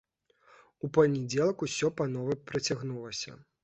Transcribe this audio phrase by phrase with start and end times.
[0.87, 3.41] У панядзелак усё па новай працягнулася.